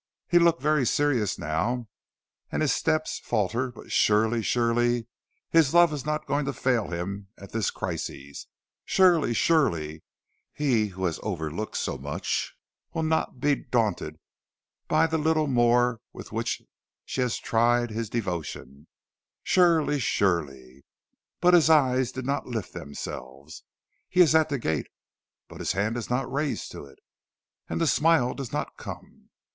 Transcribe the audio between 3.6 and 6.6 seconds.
but surely, surely, his love is not going to